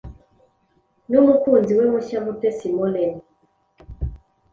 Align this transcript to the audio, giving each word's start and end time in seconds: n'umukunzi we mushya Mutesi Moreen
n'umukunzi 1.09 1.71
we 1.79 1.83
mushya 1.91 2.19
Mutesi 2.25 2.67
Moreen 2.75 3.13